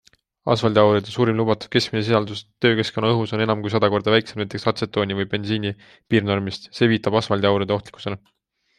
[0.51, 5.21] Asfaldiaurude suurim lubatud keskmine sisaldus töökeskkonna õhus on enam kui sada korda väiksem näiteks atsetooni
[5.23, 5.77] või bensiini
[6.13, 8.23] piirnormist- see viitab asfaldiaurude ohtlikkusele.